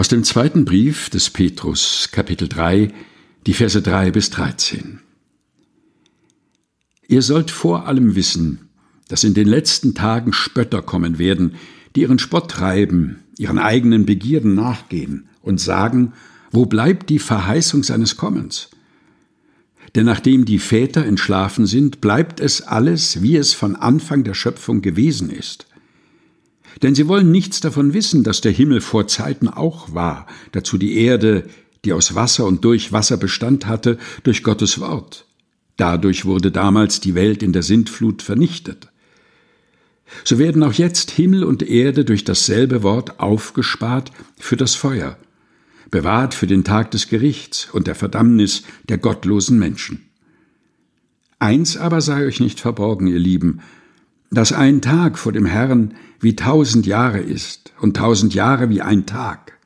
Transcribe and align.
Aus 0.00 0.08
dem 0.08 0.24
zweiten 0.24 0.64
Brief 0.64 1.10
des 1.10 1.28
Petrus, 1.28 2.08
Kapitel 2.10 2.48
3, 2.48 2.90
die 3.46 3.52
Verse 3.52 3.82
3 3.82 4.10
bis 4.12 4.30
13. 4.30 5.00
Ihr 7.06 7.20
sollt 7.20 7.50
vor 7.50 7.86
allem 7.86 8.14
wissen, 8.14 8.70
dass 9.08 9.24
in 9.24 9.34
den 9.34 9.46
letzten 9.46 9.94
Tagen 9.94 10.32
Spötter 10.32 10.80
kommen 10.80 11.18
werden, 11.18 11.56
die 11.94 12.00
ihren 12.00 12.18
Spott 12.18 12.50
treiben, 12.50 13.18
ihren 13.36 13.58
eigenen 13.58 14.06
Begierden 14.06 14.54
nachgehen 14.54 15.28
und 15.42 15.60
sagen, 15.60 16.14
wo 16.50 16.64
bleibt 16.64 17.10
die 17.10 17.18
Verheißung 17.18 17.82
seines 17.82 18.16
Kommens? 18.16 18.70
Denn 19.94 20.06
nachdem 20.06 20.46
die 20.46 20.60
Väter 20.60 21.04
entschlafen 21.04 21.66
sind, 21.66 22.00
bleibt 22.00 22.40
es 22.40 22.62
alles, 22.62 23.20
wie 23.20 23.36
es 23.36 23.52
von 23.52 23.76
Anfang 23.76 24.24
der 24.24 24.32
Schöpfung 24.32 24.80
gewesen 24.80 25.28
ist. 25.28 25.66
Denn 26.82 26.94
sie 26.94 27.08
wollen 27.08 27.30
nichts 27.30 27.60
davon 27.60 27.94
wissen, 27.94 28.22
dass 28.24 28.40
der 28.40 28.52
Himmel 28.52 28.80
vor 28.80 29.06
Zeiten 29.06 29.48
auch 29.48 29.94
war, 29.94 30.26
dazu 30.52 30.78
die 30.78 30.96
Erde, 30.96 31.44
die 31.84 31.92
aus 31.92 32.14
Wasser 32.14 32.46
und 32.46 32.64
durch 32.64 32.92
Wasser 32.92 33.16
Bestand 33.16 33.66
hatte, 33.66 33.98
durch 34.22 34.42
Gottes 34.42 34.80
Wort. 34.80 35.26
Dadurch 35.76 36.24
wurde 36.24 36.50
damals 36.50 37.00
die 37.00 37.14
Welt 37.14 37.42
in 37.42 37.52
der 37.52 37.62
Sintflut 37.62 38.22
vernichtet. 38.22 38.88
So 40.24 40.38
werden 40.38 40.62
auch 40.62 40.72
jetzt 40.72 41.10
Himmel 41.10 41.44
und 41.44 41.62
Erde 41.62 42.04
durch 42.04 42.24
dasselbe 42.24 42.82
Wort 42.82 43.20
aufgespart 43.20 44.10
für 44.38 44.56
das 44.56 44.74
Feuer, 44.74 45.16
bewahrt 45.90 46.34
für 46.34 46.46
den 46.46 46.64
Tag 46.64 46.90
des 46.90 47.08
Gerichts 47.08 47.68
und 47.72 47.86
der 47.86 47.94
Verdammnis 47.94 48.64
der 48.88 48.98
gottlosen 48.98 49.58
Menschen. 49.58 50.10
Eins 51.38 51.76
aber 51.76 52.00
sei 52.00 52.26
euch 52.26 52.40
nicht 52.40 52.60
verborgen, 52.60 53.06
ihr 53.06 53.18
Lieben, 53.18 53.60
dass 54.30 54.52
ein 54.52 54.80
Tag 54.80 55.18
vor 55.18 55.32
dem 55.32 55.46
Herrn 55.46 55.94
wie 56.20 56.36
tausend 56.36 56.86
Jahre 56.86 57.20
ist 57.20 57.72
und 57.80 57.96
tausend 57.96 58.34
Jahre 58.34 58.68
wie 58.70 58.80
ein 58.80 59.06
Tag. 59.06 59.58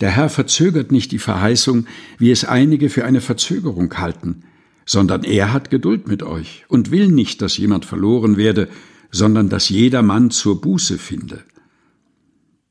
Der 0.00 0.10
Herr 0.10 0.28
verzögert 0.28 0.92
nicht 0.92 1.10
die 1.10 1.18
Verheißung, 1.18 1.86
wie 2.18 2.30
es 2.30 2.44
einige 2.44 2.88
für 2.88 3.04
eine 3.04 3.20
Verzögerung 3.20 3.92
halten, 3.98 4.44
sondern 4.86 5.24
er 5.24 5.52
hat 5.52 5.70
Geduld 5.70 6.06
mit 6.06 6.22
euch 6.22 6.64
und 6.68 6.92
will 6.92 7.08
nicht, 7.08 7.42
dass 7.42 7.56
jemand 7.56 7.84
verloren 7.84 8.36
werde, 8.36 8.68
sondern 9.10 9.48
dass 9.48 9.68
jeder 9.68 10.02
Mann 10.02 10.30
zur 10.30 10.60
Buße 10.60 10.98
finde. 10.98 11.42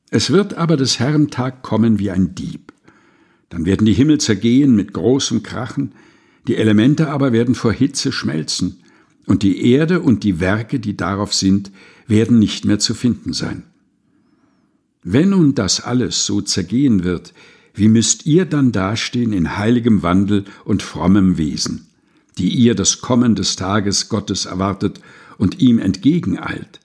Es 0.09 0.31
wird 0.31 0.53
aber 0.53 0.77
des 0.77 0.99
Herrn 0.99 1.29
Tag 1.29 1.63
kommen 1.63 1.99
wie 1.99 2.11
ein 2.11 2.33
Dieb. 2.33 2.71
Dann 3.49 3.65
werden 3.65 3.85
die 3.85 3.93
Himmel 3.93 4.19
zergehen 4.19 4.73
mit 4.75 4.93
großem 4.93 5.43
Krachen, 5.43 5.91
die 6.47 6.55
Elemente 6.55 7.09
aber 7.09 7.33
werden 7.33 7.55
vor 7.55 7.73
Hitze 7.73 8.13
schmelzen, 8.13 8.79
und 9.27 9.43
die 9.43 9.71
Erde 9.71 9.99
und 9.99 10.23
die 10.23 10.39
Werke, 10.39 10.79
die 10.79 10.97
darauf 10.97 11.33
sind, 11.33 11.71
werden 12.07 12.39
nicht 12.39 12.65
mehr 12.65 12.79
zu 12.79 12.95
finden 12.95 13.33
sein. 13.33 13.63
Wenn 15.03 15.29
nun 15.29 15.53
das 15.53 15.81
alles 15.81 16.25
so 16.25 16.41
zergehen 16.41 17.03
wird, 17.03 17.33
wie 17.75 17.89
müsst 17.89 18.25
ihr 18.25 18.45
dann 18.45 18.71
dastehen 18.71 19.33
in 19.33 19.57
heiligem 19.57 20.01
Wandel 20.01 20.45
und 20.65 20.81
frommem 20.81 21.37
Wesen, 21.37 21.87
die 22.37 22.49
ihr 22.49 22.73
das 22.73 23.01
Kommen 23.01 23.35
des 23.35 23.55
Tages 23.55 24.09
Gottes 24.09 24.45
erwartet 24.45 25.01
und 25.37 25.59
ihm 25.59 25.77
entgegeneilt, 25.77 26.79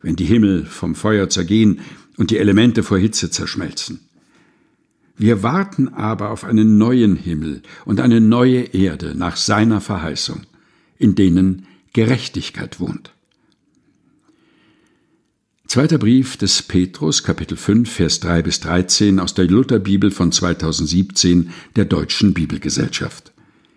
wenn 0.00 0.16
die 0.16 0.24
Himmel 0.24 0.64
vom 0.66 0.94
Feuer 0.94 1.28
zergehen 1.28 1.80
und 2.16 2.30
die 2.30 2.38
Elemente 2.38 2.82
vor 2.82 2.98
Hitze 2.98 3.30
zerschmelzen. 3.30 4.00
Wir 5.16 5.42
warten 5.42 5.88
aber 5.88 6.30
auf 6.30 6.44
einen 6.44 6.76
neuen 6.76 7.16
Himmel 7.16 7.62
und 7.86 8.00
eine 8.00 8.20
neue 8.20 8.60
Erde 8.74 9.14
nach 9.16 9.36
seiner 9.36 9.80
Verheißung, 9.80 10.42
in 10.98 11.14
denen 11.14 11.66
Gerechtigkeit 11.96 12.78
wohnt. 12.78 13.14
Zweiter 15.66 15.96
Brief 15.96 16.36
des 16.36 16.62
Petrus, 16.62 17.22
Kapitel 17.22 17.56
5, 17.56 17.90
Vers 17.90 18.20
3 18.20 18.42
bis 18.42 18.60
13 18.60 19.18
aus 19.18 19.32
der 19.32 19.46
Lutherbibel 19.46 20.10
von 20.10 20.30
2017 20.30 21.54
der 21.74 21.86
Deutschen 21.86 22.34
Bibelgesellschaft. 22.34 23.32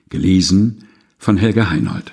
Gelesen 0.09 0.83
von 1.17 1.37
Helga 1.37 1.69
Heinold. 1.69 2.11